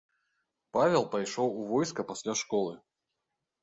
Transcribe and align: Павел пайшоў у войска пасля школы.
Павел 0.77 1.05
пайшоў 1.13 1.47
у 1.59 1.69
войска 1.75 2.09
пасля 2.11 2.33
школы. 2.45 2.73